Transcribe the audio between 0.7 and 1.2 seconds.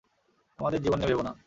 জীবন নিয়ে